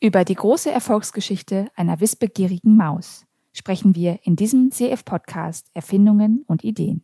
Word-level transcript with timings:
Über 0.00 0.24
die 0.24 0.36
große 0.36 0.70
Erfolgsgeschichte 0.70 1.66
einer 1.74 1.98
wissbegierigen 1.98 2.76
Maus 2.76 3.24
sprechen 3.52 3.96
wir 3.96 4.20
in 4.22 4.36
diesem 4.36 4.70
CF-Podcast 4.70 5.66
Erfindungen 5.74 6.44
und 6.46 6.62
Ideen. 6.62 7.02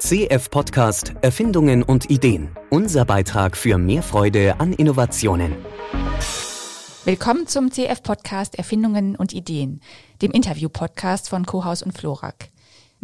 CF-Podcast 0.00 1.14
Erfindungen 1.22 1.84
und 1.84 2.10
Ideen. 2.10 2.50
Unser 2.70 3.04
Beitrag 3.04 3.56
für 3.56 3.78
mehr 3.78 4.02
Freude 4.02 4.58
an 4.58 4.72
Innovationen. 4.72 5.54
Willkommen 7.04 7.46
zum 7.46 7.70
CF-Podcast 7.70 8.58
Erfindungen 8.58 9.14
und 9.14 9.32
Ideen, 9.32 9.80
dem 10.20 10.32
Interview-Podcast 10.32 11.28
von 11.28 11.46
Kohaus 11.46 11.84
und 11.84 11.96
Florak. 11.96 12.48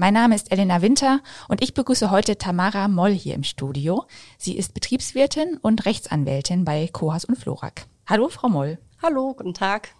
Mein 0.00 0.14
Name 0.14 0.34
ist 0.34 0.50
Elena 0.50 0.80
Winter 0.80 1.20
und 1.48 1.62
ich 1.62 1.74
begrüße 1.74 2.10
heute 2.10 2.38
Tamara 2.38 2.88
Moll 2.88 3.10
hier 3.10 3.34
im 3.34 3.42
Studio. 3.42 4.06
Sie 4.38 4.56
ist 4.56 4.72
Betriebswirtin 4.72 5.58
und 5.60 5.84
Rechtsanwältin 5.84 6.64
bei 6.64 6.88
Kohas 6.90 7.26
und 7.26 7.36
Florak. 7.36 7.84
Hallo, 8.06 8.30
Frau 8.30 8.48
Moll. 8.48 8.78
Hallo, 9.02 9.34
guten 9.34 9.52
Tag. 9.52 9.90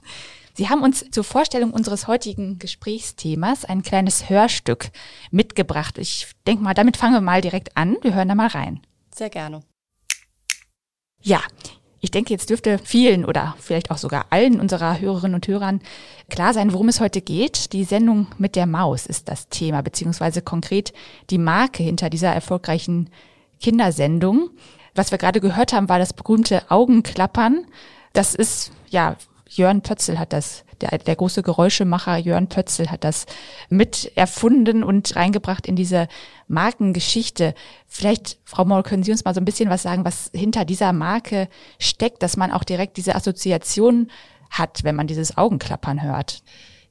Sie 0.55 0.71
haben 0.71 0.83
uns 0.83 1.05
zur 1.11 1.23
Vorstellung 1.23 1.75
unseres 1.75 2.07
heutigen 2.07 2.59
Gesprächsthemas 2.59 3.67
ein 3.67 3.83
kleines 3.83 4.31
Hörstück 4.31 4.91
mitgebracht. 5.31 5.99
Ich 5.99 6.29
denke 6.47 6.65
mal, 6.65 6.73
damit 6.73 6.97
fangen 6.97 7.13
wir 7.13 7.21
mal 7.21 7.43
direkt 7.43 7.77
an. 7.77 7.99
Wir 8.01 8.15
hören 8.15 8.29
da 8.29 8.35
mal 8.35 8.47
rein. 8.47 8.81
Sehr 9.15 9.29
gerne. 9.29 9.61
Ja, 11.21 11.43
ich 12.01 12.11
denke, 12.11 12.33
jetzt 12.33 12.49
dürfte 12.49 12.79
vielen 12.79 13.25
oder 13.25 13.55
vielleicht 13.61 13.91
auch 13.91 13.99
sogar 13.99 14.27
allen 14.31 14.59
unserer 14.59 14.99
Hörerinnen 15.01 15.35
und 15.35 15.47
Hörern 15.47 15.81
klar 16.31 16.55
sein, 16.55 16.73
worum 16.73 16.89
es 16.89 17.01
heute 17.01 17.21
geht. 17.21 17.73
Die 17.75 17.85
Sendung 17.85 18.29
mit 18.39 18.57
der 18.57 18.67
Maus 18.67 19.07
ist 19.07 19.29
das 19.29 19.49
Thema, 19.49 19.83
beziehungsweise 19.83 20.41
konkret 20.41 20.95
die 21.29 21.39
Marke 21.39 21.83
hinter 21.83 22.09
dieser 22.09 22.33
erfolgreichen 22.33 23.11
Kindersendung. 23.61 24.51
Was 24.95 25.11
wir 25.11 25.19
gerade 25.19 25.41
gehört 25.41 25.73
haben, 25.73 25.89
war 25.89 25.99
das 25.99 26.15
berühmte 26.15 26.71
Augenklappern. 26.71 27.67
Das 28.15 28.35
ist, 28.35 28.73
ja, 28.89 29.17
Jörn 29.51 29.83
Pötzel 29.83 30.19
hat 30.19 30.33
das 30.33 30.65
der, 30.81 30.99
der 30.99 31.17
große 31.17 31.43
Geräuschemacher 31.43 32.17
Jörn 32.17 32.49
Pötzel 32.49 32.91
hat 32.91 33.05
das 33.05 33.27
mit 33.69 34.13
erfunden 34.15 34.83
und 34.83 35.15
reingebracht 35.17 35.67
in 35.67 35.77
diese 35.77 36.09
Markengeschichte. 36.49 37.55
Vielleicht, 37.87 38.39
Frau 38.45 38.65
Moll, 38.65 38.83
können 38.83 39.03
Sie 39.03 39.11
uns 39.11 39.25
mal 39.25 39.35
so 39.35 39.41
ein 39.41 39.45
bisschen 39.45 39.71
was 39.71 39.83
sagen, 39.83 40.05
was 40.05 40.31
hinter 40.35 40.65
dieser 40.65 40.93
Marke 40.93 41.49
steckt, 41.79 42.23
dass 42.23 42.37
man 42.37 42.53
auch 42.53 42.65
direkt 42.65 42.97
diese 42.97 43.15
Assoziation 43.15 44.11
hat, 44.51 44.85
wenn 44.85 44.97
man 44.97 45.07
dieses 45.07 45.37
Augenklappern 45.37 46.03
hört? 46.03 46.43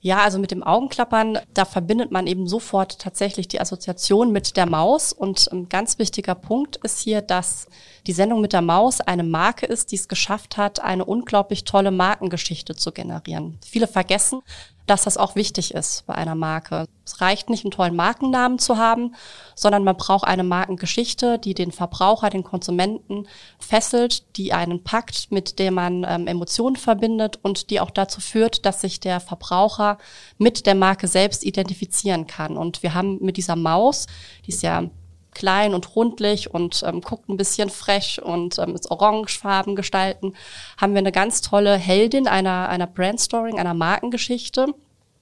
Ja, 0.02 0.20
also 0.20 0.40
mit 0.40 0.52
dem 0.52 0.64
Augenklappern, 0.64 1.40
da 1.54 1.66
verbindet 1.66 2.10
man 2.10 2.26
eben 2.26 2.48
sofort 2.48 3.00
tatsächlich 3.00 3.50
die 3.50 3.60
Assoziation 3.60 4.32
mit 4.32 4.56
der 4.56 4.66
Maus. 4.66 5.12
Und 5.12 5.52
ein 5.52 5.68
ganz 5.68 6.00
wichtiger 6.00 6.36
Punkt 6.36 6.78
ist 6.78 7.00
hier, 7.00 7.22
dass 7.22 7.68
die 8.08 8.14
Sendung 8.14 8.40
mit 8.40 8.54
der 8.54 8.62
Maus 8.62 9.02
eine 9.02 9.24
Marke 9.24 9.66
ist, 9.66 9.92
die 9.92 9.98
es 9.98 10.08
geschafft 10.08 10.56
hat, 10.56 10.82
eine 10.82 11.04
unglaublich 11.04 11.66
tolle 11.66 11.92
Markengeschichte 11.92 12.76
zu 12.76 12.94
generieren. 12.94 13.60
Viele 13.66 13.88
vergessen, 13.88 14.42
dass 14.90 15.04
das 15.04 15.18
auch 15.18 15.36
wichtig 15.36 15.74
ist 15.74 16.06
bei 16.08 16.16
einer 16.16 16.36
Marke. 16.36 16.86
Es 17.06 17.22
reicht 17.22 17.50
nicht, 17.50 17.64
einen 17.64 17.72
tollen 17.72 17.96
Markennamen 17.96 18.58
zu 18.58 18.78
haben, 18.78 19.14
sondern 19.56 19.84
man 19.84 19.96
braucht 19.96 20.28
eine 20.28 20.44
Markengeschichte, 20.44 21.38
die 21.38 21.54
den 21.54 21.72
Verbraucher, 21.72 22.30
den 22.30 22.44
Konsumenten 22.44 23.28
fesselt, 23.60 24.36
die 24.36 24.52
einen 24.52 24.84
packt, 24.84 25.32
mit 25.32 25.60
der 25.60 25.72
man 25.72 26.06
ähm, 26.08 26.28
Emotionen 26.28 26.76
verbindet 26.76 27.40
und 27.44 27.70
die 27.70 27.80
auch 27.80 27.92
dazu 27.92 28.20
führt, 28.20 28.66
dass 28.66 28.82
sich 28.82 29.00
der 29.00 29.20
Verbraucher 29.20 29.98
mit 30.38 30.66
der 30.66 30.76
Marke 30.76 31.08
selbst 31.08 31.44
identifizieren 31.44 32.26
kann. 32.26 32.58
Und 32.58 32.82
wir 32.82 32.94
haben 32.96 33.20
mit 33.22 33.38
dieser 33.38 33.56
Maus, 33.56 34.08
die 34.46 34.50
ist 34.50 34.64
ja 34.64 34.90
klein 35.34 35.74
und 35.74 35.96
rundlich 35.96 36.54
und 36.54 36.84
ähm, 36.86 37.02
guckt 37.02 37.30
ein 37.30 37.38
bisschen 37.38 37.70
frech 37.70 38.22
und 38.22 38.58
ähm, 38.60 38.76
ist 38.76 38.92
orangefarben 38.92 39.76
gestalten, 39.76 40.34
haben 40.78 40.94
wir 40.94 41.00
eine 41.00 41.12
ganz 41.12 41.42
tolle 41.42 41.76
Heldin 41.76 42.28
einer, 42.28 42.70
einer 42.70 42.88
Brandstoring, 42.88 43.60
einer 43.60 43.74
Markengeschichte, 43.74 44.74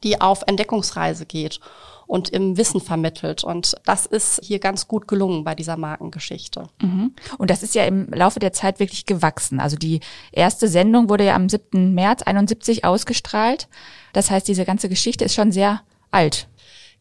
die 0.04 0.22
auf 0.22 0.44
Entdeckungsreise 0.46 1.26
geht 1.26 1.60
und 2.08 2.30
im 2.30 2.58
Wissen 2.58 2.80
vermittelt. 2.80 3.44
Und 3.44 3.76
das 3.86 4.06
ist 4.06 4.40
hier 4.44 4.60
ganz 4.60 4.88
gut 4.88 5.08
gelungen 5.08 5.44
bei 5.44 5.54
dieser 5.54 5.78
Markengeschichte. 5.78 6.70
Mhm. 6.82 7.14
Und 7.38 7.50
das 7.50 7.64
ist 7.64 7.76
ja 7.76 7.84
im 7.84 8.08
Laufe 8.12 8.40
der 8.40 8.54
Zeit 8.54 8.80
wirklich 8.80 9.06
gewachsen. 9.06 9.60
Also 9.60 9.76
die 9.76 10.00
erste 10.32 10.68
Sendung 10.68 11.10
wurde 11.10 11.26
ja 11.26 11.36
am 11.36 11.50
7. 11.50 11.94
März 11.94 12.24
71 12.24 12.86
ausgestrahlt. 12.86 13.68
Das 14.14 14.32
heißt, 14.32 14.48
diese 14.48 14.66
ganze 14.66 14.90
Geschichte 14.90 15.26
ist 15.26 15.36
schon 15.36 15.52
sehr 15.52 15.82
alt. 16.10 16.48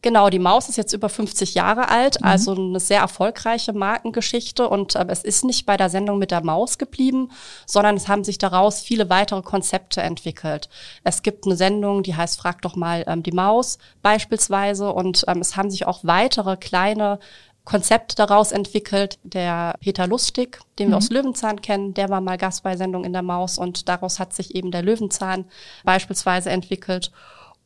Genau, 0.03 0.29
die 0.29 0.39
Maus 0.39 0.69
ist 0.69 0.77
jetzt 0.77 0.93
über 0.93 1.09
50 1.09 1.55
Jahre 1.55 1.89
alt, 1.89 2.21
mhm. 2.21 2.27
also 2.27 2.53
eine 2.53 2.79
sehr 2.79 2.99
erfolgreiche 3.01 3.73
Markengeschichte. 3.73 4.69
Und 4.69 4.95
äh, 4.95 5.05
es 5.09 5.23
ist 5.23 5.43
nicht 5.43 5.65
bei 5.65 5.75
der 5.75 5.89
Sendung 5.89 6.19
mit 6.19 6.31
der 6.31 6.43
Maus 6.43 6.77
geblieben, 6.77 7.31
sondern 7.65 7.95
es 7.97 8.07
haben 8.07 8.23
sich 8.23 8.37
daraus 8.37 8.81
viele 8.81 9.09
weitere 9.09 9.41
Konzepte 9.41 10.01
entwickelt. 10.01 10.69
Es 11.03 11.23
gibt 11.23 11.45
eine 11.45 11.55
Sendung, 11.55 12.03
die 12.03 12.15
heißt 12.15 12.39
Frag 12.39 12.61
doch 12.61 12.75
mal 12.75 13.03
ähm, 13.07 13.23
die 13.23 13.31
Maus 13.31 13.79
beispielsweise. 14.03 14.93
Und 14.93 15.25
ähm, 15.27 15.39
es 15.39 15.55
haben 15.55 15.71
sich 15.71 15.87
auch 15.87 16.01
weitere 16.03 16.57
kleine 16.57 17.19
Konzepte 17.65 18.15
daraus 18.15 18.51
entwickelt. 18.51 19.17
Der 19.23 19.75
Peter 19.81 20.05
Lustig, 20.05 20.59
den 20.77 20.89
wir 20.89 20.95
mhm. 20.95 20.97
aus 20.97 21.09
Löwenzahn 21.09 21.59
kennen, 21.61 21.95
der 21.95 22.09
war 22.09 22.21
mal 22.21 22.37
Gast 22.37 22.61
bei 22.61 22.77
Sendung 22.77 23.03
in 23.03 23.13
der 23.13 23.23
Maus 23.23 23.57
und 23.57 23.89
daraus 23.89 24.19
hat 24.19 24.33
sich 24.33 24.53
eben 24.53 24.69
der 24.69 24.83
Löwenzahn 24.83 25.45
beispielsweise 25.83 26.51
entwickelt. 26.51 27.11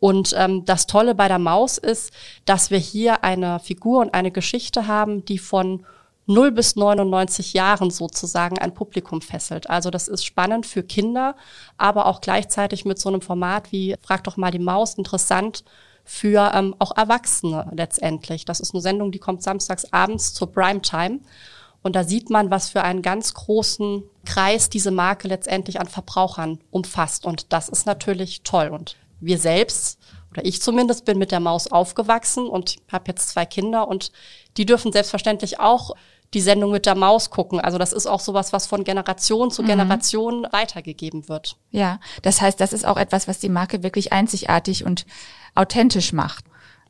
Und 0.01 0.33
ähm, 0.35 0.65
das 0.65 0.87
Tolle 0.87 1.13
bei 1.13 1.27
der 1.27 1.37
Maus 1.37 1.77
ist, 1.77 2.11
dass 2.45 2.71
wir 2.71 2.79
hier 2.79 3.23
eine 3.23 3.59
Figur 3.59 4.01
und 4.01 4.15
eine 4.15 4.31
Geschichte 4.31 4.87
haben, 4.87 5.23
die 5.25 5.37
von 5.37 5.85
0 6.25 6.51
bis 6.51 6.75
99 6.75 7.53
Jahren 7.53 7.91
sozusagen 7.91 8.57
ein 8.57 8.73
Publikum 8.73 9.21
fesselt. 9.21 9.69
Also 9.69 9.91
das 9.91 10.07
ist 10.07 10.25
spannend 10.25 10.65
für 10.65 10.81
Kinder, 10.81 11.35
aber 11.77 12.07
auch 12.07 12.19
gleichzeitig 12.19 12.83
mit 12.83 12.97
so 12.97 13.09
einem 13.09 13.21
Format 13.21 13.71
wie 13.71 13.95
Frag 14.01 14.23
doch 14.23 14.37
mal 14.37 14.49
die 14.49 14.57
Maus 14.57 14.95
interessant 14.95 15.63
für 16.03 16.51
ähm, 16.55 16.75
auch 16.79 16.97
Erwachsene 16.97 17.71
letztendlich. 17.71 18.43
Das 18.43 18.59
ist 18.59 18.73
eine 18.73 18.81
Sendung, 18.81 19.11
die 19.11 19.19
kommt 19.19 19.43
samstags 19.43 19.93
abends 19.93 20.33
zur 20.33 20.51
Primetime. 20.51 21.19
Und 21.83 21.95
da 21.95 22.03
sieht 22.03 22.31
man, 22.31 22.49
was 22.49 22.69
für 22.69 22.81
einen 22.81 23.03
ganz 23.03 23.35
großen 23.35 24.01
Kreis 24.25 24.69
diese 24.69 24.89
Marke 24.89 25.27
letztendlich 25.27 25.79
an 25.79 25.87
Verbrauchern 25.87 26.59
umfasst. 26.71 27.23
Und 27.23 27.53
das 27.53 27.69
ist 27.69 27.85
natürlich 27.85 28.41
toll. 28.41 28.69
Und 28.69 28.95
wir 29.21 29.37
selbst 29.37 29.99
oder 30.31 30.45
ich 30.45 30.61
zumindest 30.61 31.05
bin 31.05 31.17
mit 31.17 31.31
der 31.31 31.39
Maus 31.39 31.67
aufgewachsen 31.67 32.47
und 32.47 32.77
habe 32.91 33.05
jetzt 33.07 33.29
zwei 33.29 33.45
Kinder 33.45 33.87
und 33.87 34.11
die 34.57 34.65
dürfen 34.65 34.91
selbstverständlich 34.91 35.59
auch 35.59 35.91
die 36.33 36.41
Sendung 36.41 36.71
mit 36.71 36.85
der 36.85 36.95
Maus 36.95 37.29
gucken. 37.29 37.59
Also 37.59 37.77
das 37.77 37.91
ist 37.91 38.07
auch 38.07 38.21
sowas, 38.21 38.53
was 38.53 38.65
von 38.65 38.83
Generation 38.83 39.51
zu 39.51 39.63
mhm. 39.63 39.67
Generation 39.67 40.39
mhm. 40.41 40.47
weitergegeben 40.51 41.27
wird. 41.27 41.57
Ja, 41.71 41.99
das 42.21 42.39
heißt, 42.39 42.59
das 42.59 42.73
ist 42.73 42.85
auch 42.85 42.97
etwas, 42.97 43.27
was 43.27 43.39
die 43.39 43.49
Marke 43.49 43.83
wirklich 43.83 44.13
einzigartig 44.13 44.85
und 44.85 45.05
authentisch 45.55 46.13
macht, 46.13 46.45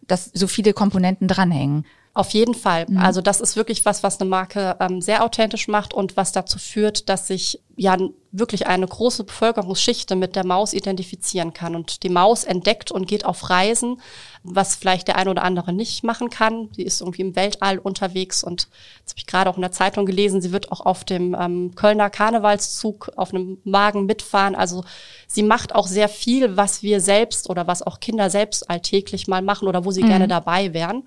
dass 0.08 0.26
so 0.26 0.48
viele 0.48 0.74
Komponenten 0.74 1.28
dranhängen. 1.28 1.86
Auf 2.14 2.32
jeden 2.32 2.56
Fall. 2.56 2.88
Mhm. 2.90 2.98
Also 2.98 3.22
das 3.22 3.40
ist 3.40 3.56
wirklich 3.56 3.86
was, 3.86 4.04
was 4.04 4.20
eine 4.20 4.30
Marke 4.30 4.76
ähm, 4.82 5.00
sehr 5.02 5.24
authentisch 5.24 5.70
macht 5.70 5.94
und 5.94 6.18
was 6.18 6.34
dazu 6.34 6.60
führt, 6.60 7.08
dass 7.08 7.28
sich 7.28 7.62
ja 7.78 7.98
wirklich 8.34 8.68
eine 8.68 8.86
große 8.86 9.24
Bevölkerungsschichte 9.24 10.18
mit 10.18 10.36
der 10.36 10.46
Maus 10.46 10.74
identifizieren 10.74 11.54
kann. 11.54 11.74
Und 11.74 12.04
die 12.04 12.10
Maus 12.10 12.44
entdeckt 12.44 12.92
und 12.92 13.08
geht 13.08 13.24
auf 13.24 13.50
Reisen, 13.50 14.02
was 14.44 14.76
vielleicht 14.76 15.08
der 15.08 15.16
eine 15.16 15.30
oder 15.30 15.44
andere 15.44 15.72
nicht 15.72 16.04
machen 16.04 16.30
kann. 16.30 16.68
Sie 16.76 16.84
ist 16.84 17.00
irgendwie 17.00 17.22
im 17.22 17.38
Weltall 17.38 17.78
unterwegs 17.78 18.44
und 18.44 18.68
jetzt 19.00 19.12
habe 19.12 19.20
ich 19.20 19.26
gerade 19.26 19.50
auch 19.50 19.56
in 19.56 19.62
der 19.62 19.72
Zeitung 19.72 20.06
gelesen, 20.06 20.42
sie 20.42 20.52
wird 20.52 20.70
auch 20.70 20.82
auf 20.82 21.06
dem 21.06 21.34
ähm, 21.40 21.76
Kölner 21.76 22.10
Karnevalszug 22.10 23.12
auf 23.16 23.34
einem 23.34 23.60
Wagen 23.64 24.06
mitfahren. 24.06 24.56
Also 24.56 24.84
sie 25.28 25.44
macht 25.44 25.74
auch 25.74 25.88
sehr 25.88 26.10
viel, 26.10 26.58
was 26.58 26.84
wir 26.84 27.00
selbst 27.00 27.50
oder 27.50 27.68
was 27.68 27.82
auch 27.82 28.02
Kinder 28.02 28.30
selbst 28.30 28.70
alltäglich 28.70 29.30
mal 29.30 29.42
machen 29.42 29.70
oder 29.70 29.86
wo 29.86 29.92
sie 29.92 30.04
mhm. 30.04 30.08
gerne 30.08 30.28
dabei 30.28 30.74
wären. 30.74 31.04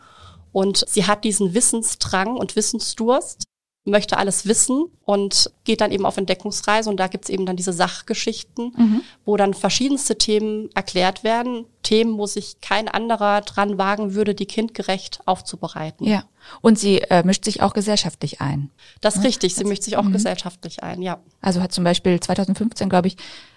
Und 0.54 0.84
sie 0.88 1.04
hat 1.04 1.24
diesen 1.24 1.52
Wissensdrang 1.52 2.36
und 2.36 2.54
Wissensdurst, 2.54 3.42
möchte 3.84 4.18
alles 4.18 4.46
wissen 4.46 4.84
und 5.04 5.50
geht 5.64 5.80
dann 5.80 5.90
eben 5.90 6.06
auf 6.06 6.16
Entdeckungsreise. 6.16 6.88
Und 6.88 6.98
da 6.98 7.08
gibt's 7.08 7.28
eben 7.28 7.44
dann 7.44 7.56
diese 7.56 7.72
Sachgeschichten, 7.72 8.72
mhm. 8.76 9.00
wo 9.24 9.36
dann 9.36 9.52
verschiedenste 9.52 10.16
Themen 10.16 10.70
erklärt 10.72 11.24
werden. 11.24 11.66
Themen, 11.82 12.16
wo 12.18 12.26
sich 12.26 12.60
kein 12.60 12.86
anderer 12.86 13.40
dran 13.40 13.78
wagen 13.78 14.14
würde, 14.14 14.32
die 14.36 14.46
kindgerecht 14.46 15.22
aufzubereiten. 15.26 16.06
Ja. 16.06 16.22
Und 16.60 16.78
sie 16.78 17.00
äh, 17.00 17.24
mischt 17.24 17.44
sich 17.44 17.60
auch 17.60 17.74
gesellschaftlich 17.74 18.40
ein. 18.40 18.70
Das 19.00 19.16
ist 19.16 19.22
ja? 19.22 19.26
richtig, 19.26 19.56
sie 19.56 19.64
mischt 19.64 19.82
sich 19.82 19.96
auch 19.96 20.04
mhm. 20.04 20.12
gesellschaftlich 20.12 20.84
ein, 20.84 21.02
ja. 21.02 21.18
Also 21.40 21.60
hat 21.60 21.72
zum 21.72 21.82
Beispiel 21.82 22.20
2015, 22.20 22.88
glaube 22.88 23.08
ich, 23.08 23.16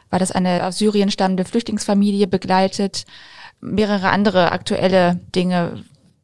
war 0.09 0.17
das 0.17 0.31
eine 0.31 0.65
aus 0.65 0.79
Syrien 0.79 1.11
stammende 1.11 1.45
Flüchtlingsfamilie 1.45 2.25
begleitet 2.25 3.05
mehrere 3.59 4.09
andere 4.09 4.51
aktuelle 4.51 5.19
Dinge 5.35 5.83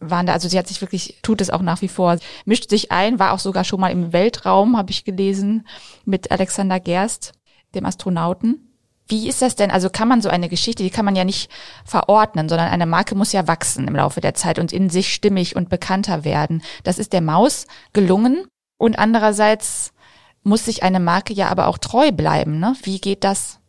waren 0.09 0.25
da, 0.25 0.33
also 0.33 0.47
sie 0.47 0.57
hat 0.57 0.67
sich 0.67 0.81
wirklich, 0.81 1.19
tut 1.21 1.41
es 1.41 1.49
auch 1.49 1.61
nach 1.61 1.81
wie 1.81 1.87
vor, 1.87 2.17
mischt 2.45 2.69
sich 2.69 2.91
ein, 2.91 3.19
war 3.19 3.33
auch 3.33 3.39
sogar 3.39 3.63
schon 3.63 3.79
mal 3.79 3.91
im 3.91 4.13
Weltraum, 4.13 4.77
habe 4.77 4.91
ich 4.91 5.05
gelesen, 5.05 5.67
mit 6.05 6.31
Alexander 6.31 6.79
Gerst, 6.79 7.33
dem 7.75 7.85
Astronauten. 7.85 8.69
Wie 9.07 9.27
ist 9.27 9.41
das 9.41 9.55
denn? 9.55 9.69
Also 9.69 9.89
kann 9.89 10.07
man 10.07 10.21
so 10.21 10.29
eine 10.29 10.47
Geschichte, 10.47 10.83
die 10.83 10.89
kann 10.89 11.05
man 11.05 11.15
ja 11.15 11.25
nicht 11.25 11.51
verordnen, 11.83 12.47
sondern 12.47 12.69
eine 12.69 12.85
Marke 12.85 13.15
muss 13.15 13.33
ja 13.33 13.47
wachsen 13.47 13.87
im 13.87 13.95
Laufe 13.95 14.21
der 14.21 14.33
Zeit 14.33 14.59
und 14.59 14.71
in 14.71 14.89
sich 14.89 15.13
stimmig 15.13 15.55
und 15.55 15.69
bekannter 15.69 16.23
werden. 16.23 16.63
Das 16.83 16.99
ist 16.99 17.11
der 17.11 17.21
Maus 17.21 17.67
gelungen 17.91 18.47
und 18.77 18.97
andererseits 18.97 19.91
muss 20.43 20.65
sich 20.65 20.83
eine 20.83 20.99
Marke 20.99 21.33
ja 21.33 21.49
aber 21.49 21.67
auch 21.67 21.77
treu 21.77 22.11
bleiben. 22.11 22.59
Ne? 22.59 22.75
Wie 22.83 22.99
geht 22.99 23.23
das? 23.23 23.59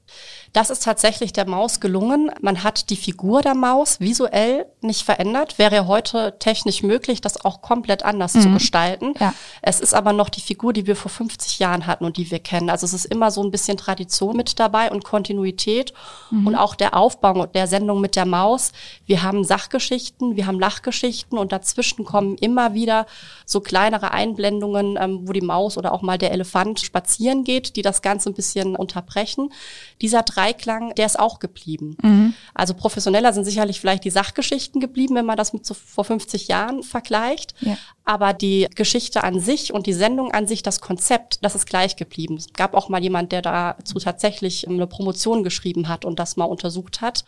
Das 0.55 0.71
ist 0.71 0.85
tatsächlich 0.85 1.33
der 1.33 1.49
Maus 1.49 1.81
gelungen. 1.81 2.31
Man 2.41 2.63
hat 2.63 2.89
die 2.89 2.97
Figur 2.97 3.43
der 3.43 3.57
Maus 3.57 3.99
visuell 3.99 4.67
nicht 4.83 5.03
verändert. 5.03 5.59
Wäre 5.59 5.89
heute 5.89 6.37
technisch 6.39 6.85
möglich, 6.85 7.21
das 7.21 7.45
auch 7.45 7.61
komplett 7.61 8.05
anders 8.05 8.35
mhm. 8.35 8.41
zu 8.41 8.51
gestalten. 8.53 9.15
Ja. 9.19 9.35
Es 9.63 9.81
ist 9.81 9.95
aber 9.95 10.13
noch 10.13 10.29
die 10.29 10.41
Figur, 10.41 10.73
die 10.73 10.87
wir 10.87 10.95
vor 10.95 11.11
50 11.11 11.59
Jahren 11.59 11.89
hatten 11.89 12.05
und 12.05 12.19
die 12.19 12.31
wir 12.31 12.39
kennen. 12.39 12.71
Also 12.71 12.87
es 12.87 12.95
ist 12.95 13.07
immer 13.07 13.33
so 13.33 13.43
ein 13.43 13.51
bisschen 13.51 13.77
Tradition 13.77 14.37
mit 14.37 14.61
dabei 14.61 14.93
und 14.93 15.03
Kontinuität 15.03 15.93
mhm. 16.31 16.47
und 16.47 16.55
auch 16.55 16.77
der 16.77 16.97
Aufbau 16.97 17.47
der 17.47 17.67
Sendung 17.67 18.01
mit 18.01 18.15
der 18.15 18.25
Maus. 18.25 18.71
Wir 19.07 19.25
haben 19.25 19.43
Sachgeschichten, 19.43 20.37
wir 20.37 20.47
haben 20.47 20.61
Lachgeschichten 20.61 21.37
und 21.37 21.51
dazwischen 21.51 22.05
kommen 22.05 22.37
immer 22.37 22.75
wieder 22.75 23.07
so 23.45 23.61
kleinere 23.61 24.13
Einblendungen, 24.13 24.97
ähm, 25.01 25.23
wo 25.25 25.33
die 25.33 25.41
Maus 25.41 25.77
oder 25.77 25.93
auch 25.93 26.03
mal 26.03 26.17
der 26.17 26.31
Elefant 26.31 26.79
spazieren 26.79 27.43
geht, 27.43 27.75
die 27.75 27.83
das 27.83 28.03
Ganze 28.03 28.31
ein 28.31 28.35
bisschen 28.35 28.77
unterbrechen. 28.77 29.53
Dieser 30.01 30.23
drei 30.23 30.44
Dreiklang, 30.45 30.95
der 30.95 31.07
ist 31.07 31.19
auch 31.19 31.39
geblieben. 31.39 31.97
Mhm. 32.03 32.35
Also 32.55 32.75
professioneller 32.75 33.33
sind 33.33 33.45
sicherlich 33.45 33.81
vielleicht 33.81 34.05
die 34.05 34.11
Sachgeschichten 34.11 34.81
geblieben, 34.81 35.15
wenn 35.15 35.27
man 35.27 35.37
das 35.37 35.53
mit 35.53 35.65
so 35.65 35.75
vor 35.75 36.05
50 36.05 36.49
Jahren 36.49 36.83
vergleicht. 36.83 37.55
Ja. 37.61 37.77
Aber 38.05 38.33
die 38.33 38.69
Geschichte 38.75 39.25
an 39.25 39.41
sich 39.41 39.73
und 39.73 39.87
die 39.87 39.93
Sendung 39.93 40.33
an 40.33 40.47
sich, 40.47 40.63
das 40.63 40.81
Konzept, 40.81 41.39
das 41.43 41.55
ist 41.55 41.67
gleich 41.67 41.97
geblieben. 41.97 42.37
Es 42.37 42.53
gab 42.53 42.75
auch 42.75 42.89
mal 42.89 43.03
jemand, 43.03 43.33
der 43.33 43.43
dazu 43.43 43.99
tatsächlich 43.99 44.69
eine 44.69 44.87
Promotion 44.87 45.43
geschrieben 45.43 45.89
hat 45.89 46.05
und 46.05 46.19
das 46.19 46.37
mal 46.37 46.45
untersucht 46.45 47.01
hat. 47.01 47.25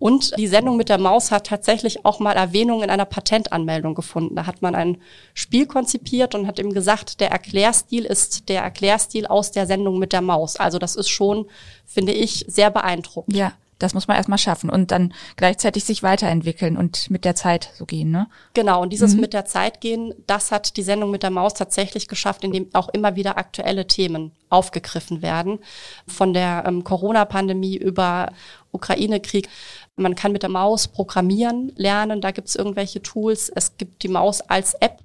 Und 0.00 0.36
die 0.38 0.46
Sendung 0.46 0.78
mit 0.78 0.88
der 0.88 0.98
Maus 0.98 1.30
hat 1.30 1.46
tatsächlich 1.46 2.06
auch 2.06 2.20
mal 2.20 2.32
Erwähnung 2.32 2.82
in 2.82 2.88
einer 2.88 3.04
Patentanmeldung 3.04 3.94
gefunden. 3.94 4.34
Da 4.34 4.46
hat 4.46 4.62
man 4.62 4.74
ein 4.74 4.96
Spiel 5.34 5.66
konzipiert 5.66 6.34
und 6.34 6.46
hat 6.46 6.58
ihm 6.58 6.72
gesagt, 6.72 7.20
der 7.20 7.30
Erklärstil 7.30 8.06
ist 8.06 8.48
der 8.48 8.62
Erklärstil 8.62 9.26
aus 9.26 9.52
der 9.52 9.66
Sendung 9.66 9.98
mit 9.98 10.14
der 10.14 10.22
Maus. 10.22 10.56
Also 10.56 10.78
das 10.78 10.96
ist 10.96 11.10
schon, 11.10 11.44
finde 11.84 12.12
ich, 12.12 12.46
sehr 12.48 12.70
beeindruckend. 12.70 13.36
Ja. 13.36 13.52
Das 13.78 13.94
muss 13.94 14.06
man 14.08 14.18
erstmal 14.18 14.38
schaffen 14.38 14.68
und 14.68 14.90
dann 14.90 15.14
gleichzeitig 15.36 15.84
sich 15.84 16.02
weiterentwickeln 16.02 16.76
und 16.76 17.10
mit 17.10 17.24
der 17.24 17.34
Zeit 17.34 17.70
so 17.74 17.86
gehen, 17.86 18.10
ne? 18.10 18.28
Genau, 18.52 18.82
und 18.82 18.92
dieses 18.92 19.14
mhm. 19.14 19.22
mit 19.22 19.32
der 19.32 19.46
Zeit 19.46 19.80
gehen, 19.80 20.12
das 20.26 20.52
hat 20.52 20.76
die 20.76 20.82
Sendung 20.82 21.10
mit 21.10 21.22
der 21.22 21.30
Maus 21.30 21.54
tatsächlich 21.54 22.06
geschafft, 22.06 22.44
indem 22.44 22.68
auch 22.74 22.90
immer 22.90 23.16
wieder 23.16 23.38
aktuelle 23.38 23.86
Themen 23.86 24.32
aufgegriffen 24.50 25.22
werden. 25.22 25.60
Von 26.06 26.34
der 26.34 26.64
ähm, 26.66 26.84
Corona-Pandemie 26.84 27.76
über 27.76 28.32
Ukraine-Krieg. 28.72 29.48
Man 29.96 30.14
kann 30.14 30.32
mit 30.32 30.42
der 30.42 30.50
Maus 30.50 30.88
programmieren 30.88 31.72
lernen, 31.76 32.20
da 32.20 32.30
gibt 32.30 32.48
es 32.48 32.56
irgendwelche 32.56 33.02
Tools. 33.02 33.50
Es 33.50 33.76
gibt 33.76 34.02
die 34.02 34.08
Maus 34.08 34.40
als 34.40 34.74
App 34.74 35.02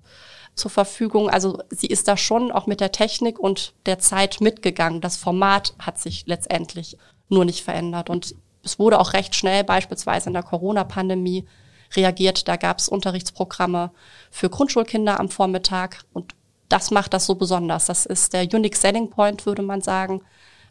zur 0.56 0.72
Verfügung. 0.72 1.30
Also 1.30 1.62
sie 1.70 1.88
ist 1.88 2.08
da 2.08 2.16
schon 2.16 2.52
auch 2.52 2.66
mit 2.66 2.80
der 2.80 2.92
Technik 2.92 3.40
und 3.40 3.74
der 3.86 4.00
Zeit 4.00 4.40
mitgegangen. 4.40 5.02
Das 5.02 5.18
Format 5.18 5.74
hat 5.80 6.00
sich 6.00 6.26
letztendlich 6.28 6.98
nur 7.28 7.46
nicht 7.46 7.64
verändert. 7.64 8.10
Und 8.10 8.36
es 8.64 8.80
wurde 8.80 9.00
auch 9.00 9.14
recht 9.14 9.36
schnell 9.36 9.64
beispielsweise 9.64 10.30
in 10.30 10.34
der 10.34 10.44
Corona-Pandemie 10.44 11.46
reagiert. 11.96 12.48
Da 12.48 12.56
gab 12.56 12.80
es 12.80 12.90
Unterrichtsprogramme 12.90 13.92
für 14.32 14.50
Grundschulkinder 14.50 15.20
am 15.20 15.30
Vormittag 15.30 16.04
und 16.14 16.34
das 16.70 16.90
macht 16.90 17.14
das 17.14 17.26
so 17.26 17.36
besonders. 17.36 17.86
Das 17.86 18.06
ist 18.06 18.34
der 18.34 18.44
Unique 18.44 18.76
Selling 18.76 19.10
Point, 19.10 19.46
würde 19.46 19.62
man 19.62 19.82
sagen, 19.82 20.22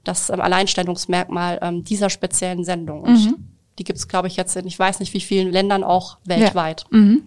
das 0.02 0.28
ähm, 0.28 0.40
Alleinstellungsmerkmal 0.40 1.58
ähm, 1.62 1.84
dieser 1.84 2.11
speziellen 2.11 2.64
Sendung. 2.64 3.02
Mhm. 3.02 3.53
Die 3.79 3.85
gibt 3.85 3.99
es, 3.99 4.09
glaube 4.09 4.29
ich, 4.29 4.37
jetzt 4.37 4.56
in, 4.56 4.67
ich 4.67 4.79
weiß 4.79 5.00
nicht 5.00 5.15
wie 5.15 5.21
vielen 5.21 5.50
Ländern 5.50 5.85
auch 5.85 6.19
weltweit. 6.25 6.85
Ja. 6.91 6.99
Mhm. 6.99 7.23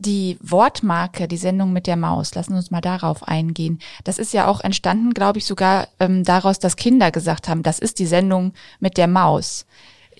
Die 0.00 0.38
Wortmarke, 0.40 1.26
die 1.26 1.36
Sendung 1.36 1.72
mit 1.72 1.88
der 1.88 1.96
Maus, 1.96 2.32
lassen 2.34 2.54
uns 2.54 2.70
mal 2.70 2.80
darauf 2.80 3.26
eingehen. 3.26 3.80
Das 4.04 4.18
ist 4.18 4.32
ja 4.32 4.46
auch 4.46 4.60
entstanden, 4.60 5.12
glaube 5.12 5.38
ich, 5.38 5.44
sogar 5.44 5.88
ähm, 5.98 6.22
daraus, 6.22 6.60
dass 6.60 6.76
Kinder 6.76 7.10
gesagt 7.10 7.48
haben, 7.48 7.64
das 7.64 7.80
ist 7.80 7.98
die 7.98 8.06
Sendung 8.06 8.52
mit 8.78 8.96
der 8.96 9.08
Maus. 9.08 9.66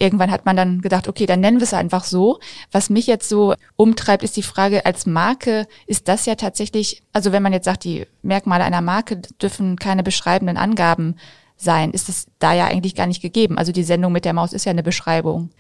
Irgendwann 0.01 0.31
hat 0.31 0.47
man 0.47 0.57
dann 0.57 0.81
gedacht, 0.81 1.09
okay, 1.09 1.27
dann 1.27 1.41
nennen 1.41 1.59
wir 1.59 1.65
es 1.65 1.75
einfach 1.75 2.05
so. 2.05 2.39
Was 2.73 2.91
mich 2.91 3.07
jetzt 3.07 3.29
so 3.29 3.55
umtreibt, 3.77 4.23
ist 4.23 4.37
die 4.37 4.43
Frage, 4.43 4.85
als 4.87 5.07
Marke 5.07 5.67
ist 5.87 6.09
das 6.09 6.27
ja 6.27 6.35
tatsächlich, 6.35 7.03
also 7.13 7.31
wenn 7.33 7.43
man 7.43 7.53
jetzt 7.53 7.65
sagt, 7.65 7.85
die 7.85 8.07
Merkmale 8.23 8.65
einer 8.65 8.81
Marke 8.81 9.21
dürfen 9.43 9.77
keine 9.77 10.03
beschreibenden 10.03 10.57
Angaben 10.57 11.17
sein, 11.61 11.91
ist 11.91 12.09
es 12.09 12.27
da 12.39 12.53
ja 12.55 12.67
eigentlich 12.67 12.95
gar 12.95 13.07
nicht 13.07 13.23
gegeben. 13.23 13.59
Also 13.59 13.73
die 13.73 13.85
Sendung 13.85 14.13
mit 14.13 14.25
der 14.25 14.33
Maus 14.33 14.53
ist 14.53 14.65
ja 14.65 14.71
eine 14.71 14.83
Beschreibung. 14.83 15.51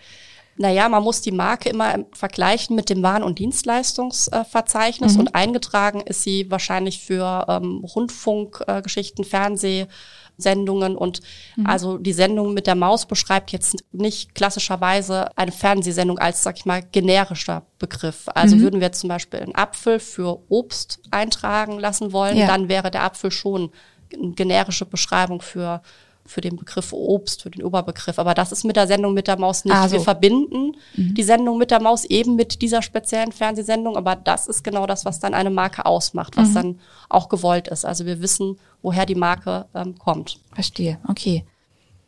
Naja, 0.59 0.89
man 0.89 1.05
muss 1.05 1.21
die 1.21 1.31
Marke 1.31 1.69
immer 1.69 2.05
vergleichen 2.13 2.75
mit 2.75 2.91
dem 2.91 3.03
Waren- 3.03 3.23
und 3.23 3.39
Dienstleistungsverzeichnis 3.39 5.15
mhm. 5.15 5.21
und 5.21 5.35
eingetragen 5.35 6.01
ist 6.01 6.23
sie 6.23 6.51
wahrscheinlich 6.51 7.01
für 7.01 7.47
ähm, 7.49 7.85
Rundfunkgeschichten, 7.85 9.25
äh, 9.25 9.29
Fernsehsendungen 9.29 10.97
und 10.97 11.21
mhm. 11.55 11.65
also 11.65 11.97
die 11.97 12.13
Sendung 12.13 12.55
mit 12.55 12.67
der 12.67 12.75
Maus 12.75 13.07
beschreibt 13.07 13.53
jetzt 13.53 13.85
nicht 13.93 14.35
klassischerweise 14.35 15.29
eine 15.37 15.53
Fernsehsendung 15.53 16.19
als, 16.19 16.43
sag 16.43 16.57
ich 16.59 16.67
mal, 16.67 16.83
generischer 16.83 17.63
Begriff. 17.79 18.25
Also 18.35 18.57
mhm. 18.57 18.63
würden 18.63 18.81
wir 18.81 18.91
zum 18.91 19.09
Beispiel 19.09 19.39
einen 19.39 19.55
Apfel 19.55 20.01
für 20.01 20.41
Obst 20.49 20.99
eintragen 21.13 21.79
lassen 21.79 22.13
wollen, 22.13 22.37
ja. 22.37 22.49
dann 22.49 22.69
wäre 22.69 22.91
der 22.91 23.05
Apfel 23.05 23.31
schon 23.31 23.71
generische 24.11 24.87
Beschreibung 24.87 25.41
für 25.41 25.83
für 26.29 26.41
den 26.41 26.57
Begriff 26.57 26.93
Obst, 26.93 27.43
für 27.43 27.51
den 27.51 27.65
Oberbegriff. 27.65 28.19
Aber 28.19 28.35
das 28.35 28.53
ist 28.53 28.65
mit 28.65 28.77
der 28.77 28.87
Sendung 28.87 29.15
mit 29.15 29.27
der 29.27 29.39
Maus 29.39 29.65
nicht. 29.65 29.75
Ah, 29.75 29.89
so. 29.89 29.97
Wir 29.97 30.01
verbinden 30.03 30.77
mhm. 30.95 31.15
die 31.15 31.23
Sendung 31.23 31.59
mit 31.59 31.71
der 31.71 31.81
Maus 31.81 32.05
eben 32.05 32.37
mit 32.37 32.61
dieser 32.63 32.83
speziellen 32.83 33.33
Fernsehsendung, 33.33 33.97
aber 33.97 34.15
das 34.15 34.47
ist 34.47 34.63
genau 34.63 34.87
das, 34.87 35.05
was 35.05 35.21
dann 35.21 35.35
eine 35.35 35.51
Marke 35.51 35.87
ausmacht, 35.87 36.37
was 36.37 36.51
mhm. 36.51 36.55
dann 36.55 36.81
auch 37.09 37.29
gewollt 37.29 37.69
ist. 37.69 37.85
Also 37.85 38.05
wir 38.05 38.21
wissen, 38.21 38.59
woher 38.83 39.07
die 39.07 39.15
Marke 39.15 39.67
ähm, 39.75 39.99
kommt. 39.99 40.39
Verstehe, 40.53 40.99
okay. 41.09 41.45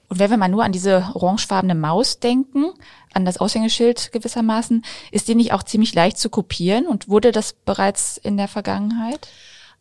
Und 0.08 0.18
wenn 0.18 0.30
wir 0.30 0.36
mal 0.36 0.48
nur 0.48 0.64
an 0.64 0.72
diese 0.72 1.08
orangefarbene 1.14 1.76
Maus 1.76 2.18
denken, 2.18 2.72
an 3.14 3.24
das 3.24 3.38
Aushängeschild 3.38 4.10
gewissermaßen, 4.12 4.84
ist 5.12 5.28
die 5.28 5.36
nicht 5.36 5.52
auch 5.52 5.62
ziemlich 5.62 5.94
leicht 5.94 6.18
zu 6.18 6.30
kopieren 6.30 6.86
und 6.86 7.08
wurde 7.08 7.30
das 7.30 7.52
bereits 7.52 8.18
in 8.18 8.36
der 8.36 8.48
Vergangenheit? 8.48 9.28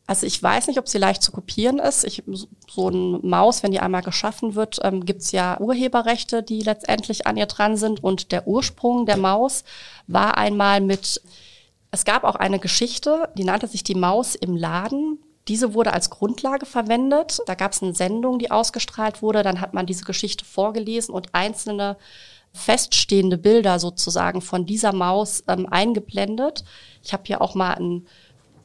Also 0.10 0.26
ich 0.26 0.42
weiß 0.42 0.66
nicht, 0.66 0.80
ob 0.80 0.88
sie 0.88 0.98
leicht 0.98 1.22
zu 1.22 1.32
kopieren 1.32 1.78
ist. 1.78 2.04
Ich, 2.04 2.24
so 2.68 2.90
ein 2.90 3.20
Maus, 3.22 3.62
wenn 3.62 3.72
die 3.72 3.80
einmal 3.80 4.02
geschaffen 4.02 4.56
wird, 4.56 4.80
ähm, 4.82 5.06
gibt's 5.06 5.32
ja 5.32 5.60
Urheberrechte, 5.60 6.42
die 6.42 6.62
letztendlich 6.62 7.28
an 7.28 7.38
ihr 7.38 7.46
dran 7.46 7.78
sind. 7.78 8.04
Und 8.04 8.32
der 8.32 8.48
Ursprung 8.48 9.06
der 9.06 9.18
Maus 9.18 9.64
war 10.08 10.36
einmal 10.36 10.82
mit, 10.82 11.22
es 11.92 12.06
gab 12.06 12.24
auch 12.24 12.34
eine 12.34 12.58
Geschichte, 12.58 13.30
die 13.38 13.44
nannte 13.44 13.68
sich 13.68 13.84
die 13.84 13.94
Maus 13.94 14.34
im 14.34 14.58
Laden. 14.58 15.20
Diese 15.48 15.76
wurde 15.76 15.94
als 15.94 16.10
Grundlage 16.10 16.66
verwendet. 16.66 17.42
Da 17.46 17.54
gab's 17.54 17.84
eine 17.84 17.94
Sendung, 17.94 18.40
die 18.40 18.50
ausgestrahlt 18.50 19.22
wurde. 19.22 19.44
Dann 19.44 19.62
hat 19.62 19.76
man 19.76 19.86
diese 19.86 20.06
Geschichte 20.06 20.44
vorgelesen 20.44 21.14
und 21.14 21.36
einzelne 21.36 21.98
feststehende 22.52 23.38
Bilder 23.38 23.78
sozusagen 23.78 24.42
von 24.42 24.66
dieser 24.66 24.92
Maus 24.92 25.44
ähm, 25.48 25.68
eingeblendet. 25.70 26.64
Ich 27.04 27.14
habe 27.14 27.26
hier 27.28 27.42
auch 27.42 27.54
mal 27.54 27.76
ein 27.76 28.08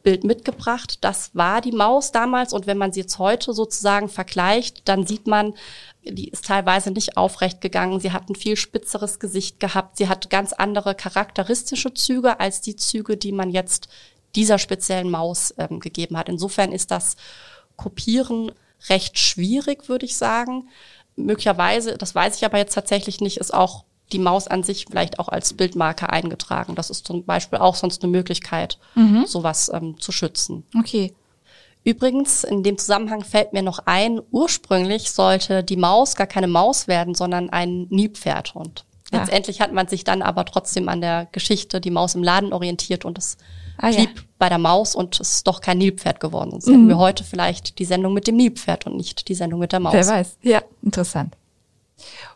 Bild 0.04 0.22
mitgebracht. 0.22 0.98
Das 1.00 1.34
war 1.34 1.60
die 1.60 1.72
Maus 1.72 2.12
damals 2.12 2.52
und 2.52 2.68
wenn 2.68 2.78
man 2.78 2.92
sie 2.92 3.00
jetzt 3.00 3.18
heute 3.18 3.52
sozusagen 3.52 4.08
vergleicht, 4.08 4.88
dann 4.88 5.06
sieht 5.06 5.26
man, 5.26 5.54
die 6.04 6.28
ist 6.28 6.44
teilweise 6.44 6.92
nicht 6.92 7.16
aufrecht 7.16 7.60
gegangen. 7.60 7.98
Sie 7.98 8.12
hat 8.12 8.28
ein 8.28 8.36
viel 8.36 8.56
spitzeres 8.56 9.18
Gesicht 9.18 9.58
gehabt. 9.58 9.96
Sie 9.96 10.08
hat 10.08 10.30
ganz 10.30 10.52
andere 10.52 10.94
charakteristische 10.94 11.92
Züge 11.94 12.38
als 12.38 12.60
die 12.60 12.76
Züge, 12.76 13.16
die 13.16 13.32
man 13.32 13.50
jetzt 13.50 13.88
dieser 14.36 14.58
speziellen 14.58 15.10
Maus 15.10 15.54
ähm, 15.58 15.80
gegeben 15.80 16.16
hat. 16.16 16.28
Insofern 16.28 16.70
ist 16.70 16.90
das 16.90 17.16
Kopieren 17.76 18.52
recht 18.88 19.18
schwierig, 19.18 19.88
würde 19.88 20.04
ich 20.04 20.16
sagen. 20.16 20.68
Möglicherweise, 21.16 21.96
das 21.96 22.14
weiß 22.14 22.36
ich 22.36 22.44
aber 22.44 22.58
jetzt 22.58 22.74
tatsächlich 22.74 23.20
nicht, 23.20 23.38
ist 23.38 23.54
auch 23.54 23.84
die 24.14 24.20
Maus 24.20 24.46
an 24.46 24.62
sich 24.62 24.86
vielleicht 24.88 25.18
auch 25.18 25.28
als 25.28 25.52
Bildmarke 25.52 26.08
eingetragen. 26.08 26.76
Das 26.76 26.88
ist 26.88 27.06
zum 27.06 27.24
Beispiel 27.24 27.58
auch 27.58 27.74
sonst 27.74 28.02
eine 28.02 28.12
Möglichkeit, 28.12 28.78
mhm. 28.94 29.26
sowas 29.26 29.70
ähm, 29.74 30.00
zu 30.00 30.12
schützen. 30.12 30.64
Okay. 30.78 31.12
Übrigens, 31.82 32.44
in 32.44 32.62
dem 32.62 32.78
Zusammenhang 32.78 33.24
fällt 33.24 33.52
mir 33.52 33.62
noch 33.62 33.80
ein, 33.84 34.20
ursprünglich 34.30 35.10
sollte 35.10 35.62
die 35.62 35.76
Maus 35.76 36.16
gar 36.16 36.28
keine 36.28 36.46
Maus 36.46 36.88
werden, 36.88 37.14
sondern 37.14 37.50
ein 37.50 37.88
Nilpferd. 37.90 38.54
Und 38.56 38.86
ah. 39.10 39.18
letztendlich 39.18 39.60
hat 39.60 39.72
man 39.72 39.88
sich 39.88 40.04
dann 40.04 40.22
aber 40.22 40.44
trotzdem 40.46 40.88
an 40.88 41.00
der 41.00 41.26
Geschichte 41.32 41.80
die 41.80 41.90
Maus 41.90 42.14
im 42.14 42.22
Laden 42.22 42.52
orientiert 42.52 43.04
und 43.04 43.18
es 43.18 43.36
ah, 43.78 43.90
blieb 43.90 44.16
ja. 44.16 44.22
bei 44.38 44.48
der 44.48 44.58
Maus 44.58 44.94
und 44.94 45.20
es 45.20 45.32
ist 45.32 45.46
doch 45.46 45.60
kein 45.60 45.78
Nilpferd 45.78 46.20
geworden. 46.20 46.52
Sonst 46.52 46.68
mhm. 46.68 46.72
hätten 46.72 46.88
wir 46.88 46.98
heute 46.98 47.24
vielleicht 47.24 47.78
die 47.80 47.84
Sendung 47.84 48.14
mit 48.14 48.28
dem 48.28 48.36
Nilpferd 48.36 48.86
und 48.86 48.96
nicht 48.96 49.28
die 49.28 49.34
Sendung 49.34 49.58
mit 49.58 49.72
der 49.72 49.80
Maus. 49.80 49.92
Wer 49.92 50.06
weiß. 50.06 50.38
Ja, 50.40 50.62
interessant. 50.82 51.36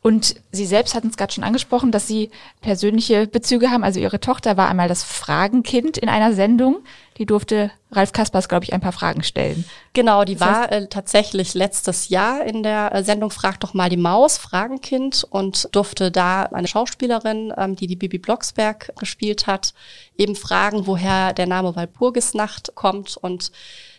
Und 0.02 0.36
Sie 0.52 0.66
selbst 0.66 0.94
hatten 0.94 1.08
es 1.08 1.16
gerade 1.16 1.32
schon 1.32 1.44
angesprochen, 1.44 1.90
dass 1.90 2.06
Sie 2.06 2.30
persönliche 2.60 3.26
Bezüge 3.26 3.70
haben. 3.70 3.84
Also 3.84 4.00
Ihre 4.00 4.20
Tochter 4.20 4.56
war 4.56 4.68
einmal 4.68 4.88
das 4.88 5.02
Fragenkind 5.02 5.98
in 5.98 6.08
einer 6.08 6.32
Sendung. 6.32 6.78
Die 7.18 7.26
durfte 7.26 7.72
Ralf 7.90 8.12
Kaspers, 8.12 8.48
glaube 8.48 8.64
ich, 8.64 8.72
ein 8.72 8.80
paar 8.80 8.92
Fragen 8.92 9.24
stellen. 9.24 9.64
Genau, 9.92 10.24
die 10.24 10.36
das 10.36 10.48
war 10.48 10.72
äh, 10.72 10.88
tatsächlich 10.88 11.54
letztes 11.54 12.10
Jahr 12.10 12.44
in 12.44 12.62
der 12.62 12.94
äh, 12.94 13.02
Sendung 13.02 13.30
Frag 13.30 13.58
doch 13.60 13.74
mal 13.74 13.88
die 13.88 13.96
Maus, 13.96 14.38
Fragenkind, 14.38 15.26
und 15.28 15.68
durfte 15.72 16.12
da 16.12 16.44
eine 16.44 16.68
Schauspielerin, 16.68 17.52
ähm, 17.56 17.74
die 17.74 17.86
die 17.86 17.96
Bibi 17.96 18.18
Blocksberg 18.18 18.92
gespielt 18.98 19.46
hat, 19.46 19.74
eben 20.16 20.36
fragen, 20.36 20.86
woher 20.86 21.32
der 21.32 21.46
Name 21.46 21.74
Walpurgisnacht 21.74 22.74
kommt. 22.74 23.16
Und 23.16 23.50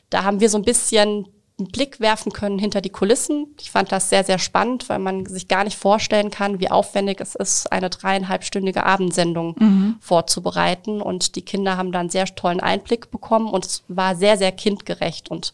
da 0.10 0.24
haben 0.24 0.40
wir 0.40 0.50
so 0.50 0.58
ein 0.58 0.64
bisschen 0.64 1.28
einen 1.60 1.70
Blick 1.70 2.00
werfen 2.00 2.32
können 2.32 2.58
hinter 2.58 2.82
die 2.82 2.90
Kulissen. 2.90 3.56
Ich 3.60 3.72
fand 3.72 3.92
das 3.92 4.10
sehr, 4.10 4.24
sehr 4.24 4.40
spannend, 4.40 4.90
weil 4.90 5.00
man 5.00 5.26
sich 5.26 5.48
gar 5.48 5.64
nicht 5.64 5.78
vorstellen 5.78 6.32
kann, 6.32 6.60
wie 6.60 6.72
aufwendig 6.72 7.20
es 7.22 7.36
ist, 7.36 7.72
eine 7.72 7.90
dreieinhalbstündige 7.90 8.84
Abendsendung 8.84 9.56
mhm. 9.60 9.96
vorzubereiten. 10.00 11.02
Und 11.02 11.36
die 11.36 11.42
Kinder 11.44 11.78
haben 11.78 11.92
da 11.92 12.00
einen 12.00 12.10
sehr 12.10 12.26
tollen 12.26 12.60
Einblick 12.60 13.12
bekommen 13.12 13.50
und 13.50 13.66
es 13.66 13.84
war 13.88 14.16
sehr, 14.16 14.38
sehr 14.38 14.52
kindgerecht. 14.52 15.30
Und 15.30 15.54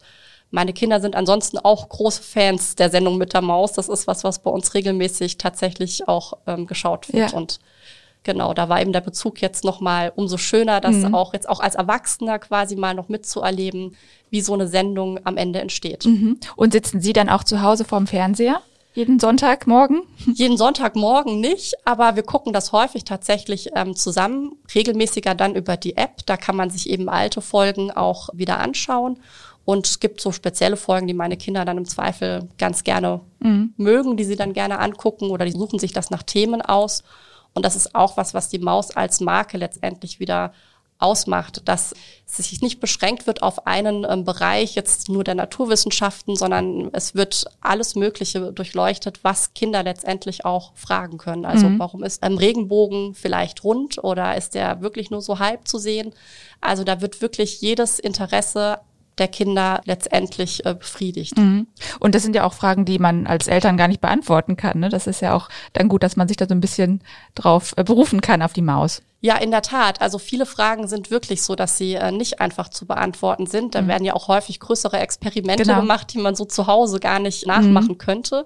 meine 0.51 0.73
Kinder 0.73 1.01
sind 1.01 1.15
ansonsten 1.15 1.57
auch 1.57 1.89
große 1.89 2.23
Fans 2.23 2.75
der 2.75 2.89
Sendung 2.89 3.17
mit 3.17 3.33
der 3.33 3.41
Maus. 3.41 3.73
Das 3.73 3.89
ist 3.89 4.07
was, 4.07 4.23
was 4.23 4.39
bei 4.39 4.51
uns 4.51 4.73
regelmäßig 4.73 5.37
tatsächlich 5.37 6.07
auch 6.07 6.33
ähm, 6.47 6.67
geschaut 6.67 7.11
wird. 7.11 7.31
Ja. 7.31 7.37
Und 7.37 7.59
genau, 8.25 8.53
da 8.53 8.67
war 8.67 8.81
eben 8.81 8.91
der 8.91 8.99
Bezug 8.99 9.41
jetzt 9.41 9.63
nochmal 9.63 10.11
umso 10.13 10.35
schöner, 10.37 10.81
das 10.81 10.97
mhm. 10.97 11.15
auch 11.15 11.33
jetzt 11.33 11.47
auch 11.47 11.61
als 11.61 11.75
Erwachsener 11.75 12.39
quasi 12.39 12.75
mal 12.75 12.93
noch 12.93 13.07
mitzuerleben, 13.07 13.95
wie 14.29 14.41
so 14.41 14.53
eine 14.53 14.67
Sendung 14.67 15.19
am 15.23 15.37
Ende 15.37 15.59
entsteht. 15.59 16.05
Mhm. 16.05 16.39
Und 16.57 16.73
sitzen 16.73 16.99
Sie 16.99 17.13
dann 17.13 17.29
auch 17.29 17.45
zu 17.45 17.61
Hause 17.61 17.85
vorm 17.85 18.07
Fernseher? 18.07 18.59
Jeden 18.93 19.19
Sonntagmorgen? 19.19 20.03
Jeden 20.33 20.57
Sonntagmorgen 20.57 21.39
nicht, 21.39 21.75
aber 21.85 22.17
wir 22.17 22.23
gucken 22.23 22.51
das 22.51 22.73
häufig 22.73 23.05
tatsächlich 23.05 23.69
ähm, 23.75 23.95
zusammen, 23.95 24.57
regelmäßiger 24.73 25.35
dann 25.35 25.55
über 25.55 25.77
die 25.77 25.95
App. 25.95 26.25
Da 26.25 26.35
kann 26.35 26.55
man 26.55 26.69
sich 26.69 26.89
eben 26.89 27.07
alte 27.07 27.41
Folgen 27.41 27.91
auch 27.91 28.29
wieder 28.33 28.59
anschauen. 28.59 29.19
Und 29.65 29.87
es 29.87 29.99
gibt 29.99 30.21
so 30.21 30.31
spezielle 30.31 30.77
Folgen, 30.77 31.07
die 31.07 31.13
meine 31.13 31.37
Kinder 31.37 31.65
dann 31.65 31.79
im 31.79 31.85
Zweifel 31.85 32.47
ganz 32.57 32.83
gerne 32.83 33.21
mhm. 33.39 33.73
mögen, 33.77 34.15
die 34.15 34.23
sie 34.23 34.35
dann 34.35 34.53
gerne 34.53 34.79
angucken 34.79 35.31
oder 35.31 35.43
die 35.43 35.51
suchen 35.51 35.79
sich 35.79 35.91
das 35.91 36.11
nach 36.11 36.23
Themen 36.23 36.61
aus. 36.61 37.03
Und 37.55 37.65
das 37.65 37.75
ist 37.75 37.95
auch 37.95 38.17
was, 38.17 38.33
was 38.33 38.49
die 38.49 38.59
Maus 38.59 38.91
als 38.91 39.21
Marke 39.21 39.57
letztendlich 39.57 40.19
wieder 40.19 40.53
ausmacht, 40.97 41.67
dass 41.67 41.93
es 42.25 42.37
sich 42.37 42.61
nicht 42.61 42.79
beschränkt 42.79 43.27
wird 43.27 43.43
auf 43.43 43.67
einen 43.67 44.05
ähm, 44.09 44.23
Bereich 44.23 44.75
jetzt 44.75 45.09
nur 45.09 45.23
der 45.23 45.35
Naturwissenschaften, 45.35 46.35
sondern 46.35 46.89
es 46.93 47.15
wird 47.15 47.45
alles 47.59 47.95
Mögliche 47.95 48.53
durchleuchtet, 48.53 49.23
was 49.23 49.53
Kinder 49.53 49.83
letztendlich 49.83 50.45
auch 50.45 50.71
fragen 50.75 51.17
können. 51.17 51.45
Also 51.45 51.67
mhm. 51.67 51.79
warum 51.79 52.03
ist 52.03 52.23
ein 52.23 52.37
Regenbogen 52.37 53.13
vielleicht 53.13 53.63
rund 53.63 54.03
oder 54.03 54.37
ist 54.37 54.55
der 54.55 54.81
wirklich 54.81 55.11
nur 55.11 55.21
so 55.21 55.39
halb 55.39 55.67
zu 55.67 55.77
sehen? 55.79 56.13
Also 56.61 56.83
da 56.83 57.01
wird 57.01 57.21
wirklich 57.21 57.59
jedes 57.61 57.99
Interesse 57.99 58.79
der 59.17 59.27
Kinder 59.27 59.81
letztendlich 59.85 60.65
äh, 60.65 60.73
befriedigt. 60.73 61.37
Mhm. 61.37 61.67
Und 61.99 62.15
das 62.15 62.23
sind 62.23 62.35
ja 62.35 62.43
auch 62.43 62.53
Fragen, 62.53 62.85
die 62.85 62.99
man 62.99 63.27
als 63.27 63.47
Eltern 63.47 63.77
gar 63.77 63.87
nicht 63.87 64.01
beantworten 64.01 64.57
kann. 64.57 64.79
Ne? 64.79 64.89
Das 64.89 65.07
ist 65.07 65.21
ja 65.21 65.33
auch 65.33 65.49
dann 65.73 65.87
gut, 65.87 66.03
dass 66.03 66.15
man 66.15 66.27
sich 66.27 66.37
da 66.37 66.47
so 66.47 66.53
ein 66.53 66.61
bisschen 66.61 67.01
drauf 67.33 67.73
äh, 67.77 67.83
berufen 67.83 68.21
kann 68.21 68.41
auf 68.41 68.53
die 68.53 68.61
Maus. 68.61 69.01
Ja, 69.21 69.37
in 69.37 69.49
der 69.51 69.61
Tat. 69.61 70.01
Also 70.01 70.19
viele 70.19 70.45
Fragen 70.45 70.87
sind 70.87 71.09
wirklich 71.09 71.41
so, 71.41 71.55
dass 71.55 71.77
sie 71.77 71.95
äh, 71.95 72.11
nicht 72.11 72.41
einfach 72.41 72.69
zu 72.69 72.85
beantworten 72.85 73.47
sind. 73.47 73.73
Da 73.73 73.81
mhm. 73.81 73.87
werden 73.87 74.05
ja 74.05 74.13
auch 74.13 74.27
häufig 74.27 74.59
größere 74.59 74.99
Experimente 74.99 75.63
genau. 75.63 75.79
gemacht, 75.79 76.13
die 76.13 76.19
man 76.19 76.35
so 76.35 76.45
zu 76.45 76.67
Hause 76.67 76.99
gar 76.99 77.19
nicht 77.19 77.47
nachmachen 77.47 77.93
mhm. 77.93 77.97
könnte. 77.97 78.45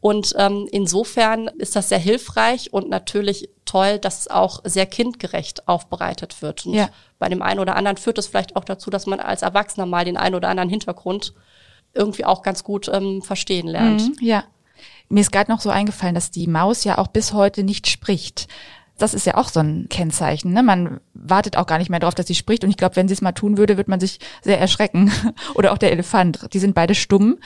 Und 0.00 0.34
ähm, 0.38 0.68
insofern 0.70 1.48
ist 1.58 1.74
das 1.74 1.88
sehr 1.88 1.98
hilfreich 1.98 2.72
und 2.72 2.88
natürlich 2.88 3.48
toll, 3.64 3.98
dass 3.98 4.20
es 4.20 4.28
auch 4.28 4.60
sehr 4.64 4.86
kindgerecht 4.86 5.66
aufbereitet 5.66 6.40
wird. 6.40 6.66
Und 6.66 6.74
ja. 6.74 6.88
bei 7.18 7.28
dem 7.28 7.42
einen 7.42 7.58
oder 7.58 7.74
anderen 7.74 7.96
führt 7.96 8.18
es 8.18 8.28
vielleicht 8.28 8.54
auch 8.54 8.64
dazu, 8.64 8.90
dass 8.90 9.06
man 9.06 9.18
als 9.18 9.42
Erwachsener 9.42 9.86
mal 9.86 10.04
den 10.04 10.16
einen 10.16 10.36
oder 10.36 10.48
anderen 10.48 10.70
Hintergrund 10.70 11.34
irgendwie 11.94 12.24
auch 12.24 12.42
ganz 12.42 12.62
gut 12.62 12.88
ähm, 12.92 13.22
verstehen 13.22 13.66
lernt. 13.66 14.02
Mhm, 14.02 14.16
ja. 14.20 14.44
Mir 15.08 15.20
ist 15.20 15.32
gerade 15.32 15.50
noch 15.50 15.60
so 15.60 15.70
eingefallen, 15.70 16.14
dass 16.14 16.30
die 16.30 16.46
Maus 16.46 16.84
ja 16.84 16.98
auch 16.98 17.08
bis 17.08 17.32
heute 17.32 17.64
nicht 17.64 17.88
spricht. 17.88 18.46
Das 18.98 19.14
ist 19.14 19.26
ja 19.26 19.36
auch 19.36 19.48
so 19.48 19.60
ein 19.60 19.88
Kennzeichen. 19.88 20.52
Ne? 20.52 20.62
Man 20.62 21.00
wartet 21.14 21.56
auch 21.56 21.66
gar 21.66 21.78
nicht 21.78 21.88
mehr 21.88 22.00
darauf, 22.00 22.14
dass 22.14 22.26
sie 22.26 22.34
spricht. 22.34 22.62
Und 22.62 22.70
ich 22.70 22.76
glaube, 22.76 22.96
wenn 22.96 23.08
sie 23.08 23.14
es 23.14 23.22
mal 23.22 23.32
tun 23.32 23.56
würde, 23.56 23.76
wird 23.76 23.88
man 23.88 24.00
sich 24.00 24.18
sehr 24.42 24.60
erschrecken. 24.60 25.10
Oder 25.54 25.72
auch 25.72 25.78
der 25.78 25.92
Elefant. 25.92 26.52
Die 26.52 26.58
sind 26.58 26.74
beide 26.74 26.94
stumm. 26.94 27.38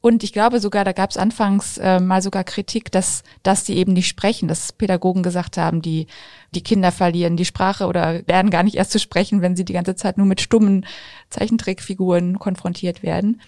Und 0.00 0.22
ich 0.22 0.32
glaube 0.32 0.60
sogar, 0.60 0.84
da 0.84 0.92
gab 0.92 1.10
es 1.10 1.16
anfangs 1.16 1.78
äh, 1.78 1.98
mal 1.98 2.22
sogar 2.22 2.44
Kritik, 2.44 2.92
dass, 2.92 3.24
dass 3.42 3.64
die 3.64 3.76
eben 3.76 3.92
nicht 3.92 4.08
sprechen, 4.08 4.48
dass 4.48 4.72
Pädagogen 4.72 5.22
gesagt 5.22 5.56
haben, 5.56 5.82
die, 5.82 6.06
die 6.54 6.62
Kinder 6.62 6.92
verlieren 6.92 7.36
die 7.36 7.44
Sprache 7.44 7.86
oder 7.86 8.26
werden 8.28 8.50
gar 8.50 8.62
nicht 8.62 8.76
erst 8.76 8.92
zu 8.92 9.00
sprechen, 9.00 9.42
wenn 9.42 9.56
sie 9.56 9.64
die 9.64 9.72
ganze 9.72 9.96
Zeit 9.96 10.16
nur 10.16 10.26
mit 10.26 10.40
stummen 10.40 10.86
Zeichentrickfiguren 11.30 12.38
konfrontiert 12.38 13.02
werden. 13.02 13.40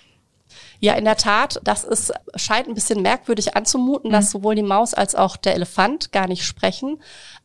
Ja, 0.80 0.95
in 0.95 1.04
der 1.04 1.16
Tat, 1.16 1.61
das 1.62 1.85
ist, 1.85 2.12
scheint 2.35 2.66
ein 2.66 2.75
bisschen 2.75 3.02
merkwürdig 3.02 3.57
anzumuten, 3.57 4.11
mhm. 4.11 4.14
dass 4.14 4.30
sowohl 4.30 4.54
die 4.54 4.62
Maus 4.62 4.95
als 4.95 5.14
auch 5.14 5.37
der 5.37 5.54
Elefant 5.54 6.12
gar 6.12 6.26
nicht 6.26 6.45
sprechen. 6.45 7.00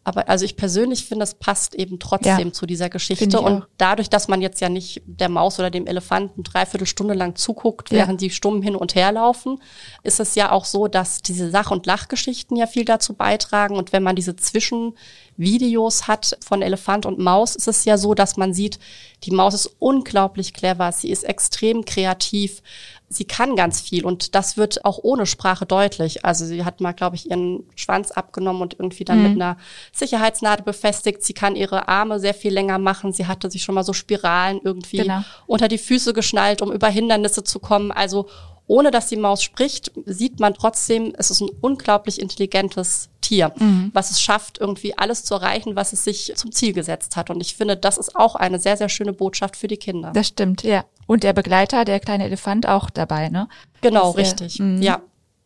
Aber 0.08 0.30
also 0.30 0.46
ich 0.46 0.56
persönlich 0.56 1.04
finde, 1.06 1.24
es 1.24 1.34
passt 1.34 1.74
eben 1.74 1.98
trotzdem 1.98 2.48
ja, 2.48 2.54
zu 2.54 2.68
dieser 2.68 2.90
Geschichte. 2.90 3.42
Und 3.42 3.66
dadurch, 3.80 4.08
dass 4.08 4.28
man 4.28 4.40
jetzt 4.40 4.62
ja 4.62 4.70
nicht 4.70 5.02
der 5.08 5.30
Maus 5.30 5.58
oder 5.58 5.72
dem 5.72 5.88
Elefanten 5.88 6.44
dreiviertel 6.44 6.86
Stunde 6.86 7.16
lang 7.16 7.36
zuguckt, 7.36 7.90
ja. 7.90 7.98
während 7.98 8.22
die 8.22 8.30
stumm 8.30 8.62
hin 8.62 8.76
und 8.76 8.94
her 8.94 9.12
laufen, 9.12 9.60
ist 10.04 10.20
es 10.20 10.36
ja 10.36 10.52
auch 10.52 10.66
so, 10.66 10.88
dass 10.88 11.24
diese 11.24 11.50
Sach- 11.50 11.72
und 11.72 11.88
Lachgeschichten 11.88 12.56
ja 12.56 12.68
viel 12.68 12.86
dazu 12.86 13.16
beitragen. 13.16 13.78
Und 13.78 13.94
wenn 13.94 14.04
man 14.04 14.16
diese 14.16 14.36
Zwischenvideos 14.36 16.08
hat 16.08 16.38
von 16.46 16.62
Elefant 16.62 17.08
und 17.08 17.18
Maus, 17.18 17.56
ist 17.56 17.68
es 17.68 17.84
ja 17.84 17.98
so, 17.98 18.14
dass 18.14 18.38
man 18.38 18.54
sieht, 18.54 18.78
die 19.24 19.32
Maus 19.32 19.56
ist 19.56 19.76
unglaublich 19.80 20.54
clever, 20.54 20.92
sie 20.92 21.10
ist 21.10 21.24
extrem 21.24 21.84
kreativ 21.84 22.62
sie 23.10 23.26
kann 23.26 23.56
ganz 23.56 23.82
viel 23.82 24.04
und 24.04 24.36
das 24.36 24.58
wird 24.58 24.84
auch 24.84 25.00
ohne 25.02 25.26
Sprache 25.26 25.66
deutlich. 25.66 26.26
Also 26.26 26.46
sie 26.46 26.66
hat 26.66 26.82
mal, 26.82 26.94
glaube 26.94 27.16
ich, 27.16 27.30
ihren 27.30 27.64
Schwanz 27.76 28.12
abgenommen 28.12 28.62
und 28.62 28.74
irgendwie 28.80 29.06
dann 29.06 29.20
mhm. 29.20 29.24
mit 29.24 29.34
einer 29.34 29.58
Sicherheitsnadel 29.94 30.66
befestigt. 30.66 31.24
Sie 31.24 31.34
kann 31.34 31.56
ihre 31.56 31.88
Arme 31.88 32.20
sehr 32.20 32.34
viel 32.34 32.54
länger 32.54 32.80
machen. 32.80 33.14
Sie 33.14 33.28
hatte 33.28 33.52
sich 33.52 33.64
schon 33.64 33.76
mal 33.76 33.84
so 33.84 33.94
Spiralen 33.94 34.60
irgendwie 34.64 34.98
genau. 34.98 35.22
unter 35.46 35.68
die 35.68 35.78
Füße 35.78 36.14
geschnallt, 36.14 36.62
um 36.62 36.72
über 36.72 36.88
Hindernisse 36.88 37.44
zu 37.44 37.60
kommen. 37.60 37.92
Also 37.92 38.28
ohne 38.68 38.92
dass 38.92 39.08
die 39.08 39.18
Maus 39.18 39.44
spricht, 39.44 39.92
sieht 40.06 40.40
man 40.40 40.54
trotzdem, 40.54 41.14
es 41.18 41.30
ist 41.30 41.42
ein 41.42 41.50
unglaublich 41.62 42.20
intelligentes 42.20 43.10
Tier, 43.22 43.52
mhm. 43.58 43.92
was 43.94 44.12
es 44.12 44.22
schafft, 44.22 44.60
irgendwie 44.60 44.98
alles 44.98 45.24
zu 45.24 45.36
erreichen, 45.36 45.76
was 45.76 45.94
es 45.94 46.04
sich 46.04 46.34
zum 46.36 46.52
Ziel 46.52 46.74
gesetzt 46.74 47.16
hat. 47.16 47.30
Und 47.30 47.42
ich 47.42 47.56
finde, 47.56 47.78
das 47.78 47.98
ist 47.98 48.16
auch 48.16 48.36
eine 48.36 48.60
sehr, 48.60 48.78
sehr 48.78 48.90
schöne 48.90 49.14
Botschaft 49.14 49.56
für 49.56 49.68
die 49.68 49.78
Kinder. 49.78 50.12
Das 50.14 50.28
stimmt, 50.28 50.64
ja. 50.64 50.86
Und 51.08 51.24
der 51.24 51.34
Begleiter, 51.34 51.86
der 51.86 52.00
kleine 52.00 52.26
Elefant, 52.26 52.68
auch 52.68 52.90
dabei, 52.90 53.30
ne? 53.30 53.48
Genau, 53.82 54.14
das, 54.14 54.18
richtig. 54.18 54.60
Äh, 54.60 54.80
ja. 54.80 55.02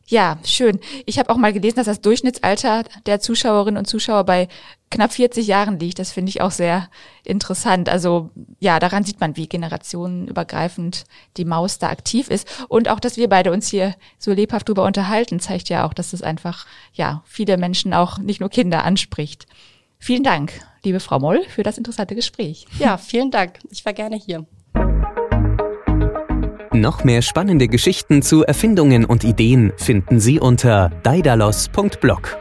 Ja, 0.08 0.40
schön. 0.44 0.80
Ich 1.06 1.20
habe 1.20 1.30
auch 1.30 1.38
mal 1.38 1.54
gelesen, 1.54 1.76
dass 1.76 1.86
das 1.86 2.02
Durchschnittsalter 2.02 2.84
der 3.06 3.20
Zuschauerinnen 3.20 3.78
und 3.78 3.86
Zuschauer 3.86 4.24
bei 4.24 4.48
knapp 4.92 5.14
40 5.14 5.48
Jahren 5.48 5.80
liegt. 5.80 6.00
Das 6.00 6.12
finde 6.12 6.30
ich 6.30 6.42
auch 6.42 6.52
sehr 6.52 6.90
interessant. 7.24 7.90
Also 7.90 8.30
ja, 8.60 8.80
daran 8.80 9.04
sieht 9.04 9.20
man, 9.20 9.36
wie 9.38 9.48
generationenübergreifend 9.48 11.06
die 11.38 11.46
Maus 11.46 11.80
da 11.80 11.90
aktiv 11.90 12.30
ist. 12.30 12.48
Und 12.68 12.90
auch, 12.90 13.00
dass 13.00 13.18
wir 13.18 13.30
beide 13.30 13.52
uns 13.52 13.68
hier 13.70 13.96
so 14.18 14.32
lebhaft 14.32 14.68
drüber 14.68 14.86
unterhalten, 14.86 15.40
zeigt 15.40 15.70
ja 15.70 15.86
auch, 15.86 15.94
dass 15.94 16.14
es 16.14 16.22
einfach 16.22 16.66
ja 16.94 17.24
viele 17.26 17.58
Menschen, 17.58 17.94
auch 17.94 18.18
nicht 18.18 18.40
nur 18.40 18.50
Kinder, 18.50 18.84
anspricht. 18.84 19.46
Vielen 20.00 20.24
Dank, 20.24 20.54
liebe 20.84 21.00
Frau 21.00 21.20
Moll, 21.20 21.44
für 21.50 21.64
das 21.64 21.78
interessante 21.78 22.16
Gespräch. 22.16 22.66
Ja, 22.80 22.98
vielen 22.98 23.32
Dank. 23.32 23.60
Ich 23.70 23.86
war 23.86 23.94
gerne 23.94 24.16
hier. 24.16 24.46
Noch 26.72 27.04
mehr 27.04 27.22
spannende 27.22 27.68
Geschichten 27.68 28.22
zu 28.22 28.44
Erfindungen 28.44 29.04
und 29.04 29.24
Ideen 29.24 29.74
finden 29.76 30.20
Sie 30.20 30.40
unter 30.40 30.90
daidalos.blog. 31.04 32.38